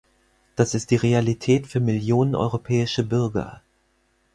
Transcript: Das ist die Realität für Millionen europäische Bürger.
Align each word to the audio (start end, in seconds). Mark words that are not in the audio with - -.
Das 0.55 0.73
ist 0.73 0.89
die 0.89 0.95
Realität 0.95 1.67
für 1.67 1.79
Millionen 1.79 2.33
europäische 2.33 3.03
Bürger. 3.03 3.61